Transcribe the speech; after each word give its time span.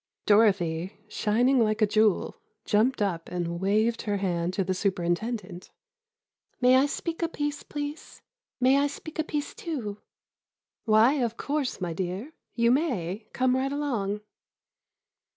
Dorothy, 0.25 0.93
shining 1.07 1.59
like 1.59 1.79
a 1.79 1.85
jewel, 1.85 2.35
jumped 2.65 3.03
up 3.03 3.29
and 3.29 3.59
waved 3.61 4.01
her 4.01 4.17
hand 4.17 4.51
to 4.55 4.63
the 4.63 4.73
superintendent: 4.73 5.69
"May 6.59 6.75
I 6.77 6.87
speak 6.87 7.21
a 7.21 7.27
piece, 7.27 7.61
please—may 7.61 8.79
I 8.79 8.87
speak 8.87 9.19
a 9.19 9.23
piece, 9.23 9.53
too?" 9.53 9.99
"Why, 10.85 11.19
of 11.21 11.37
course, 11.37 11.79
my 11.79 11.93
dear, 11.93 12.33
you 12.55 12.71
may; 12.71 13.27
come 13.31 13.55
right 13.55 13.71
along." 13.71 14.21